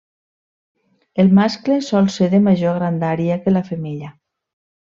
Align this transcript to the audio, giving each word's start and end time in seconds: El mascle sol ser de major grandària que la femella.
El 1.23 1.29
mascle 1.39 1.77
sol 1.89 2.09
ser 2.15 2.31
de 2.33 2.41
major 2.47 2.81
grandària 2.81 3.39
que 3.45 3.55
la 3.57 3.65
femella. 3.71 4.11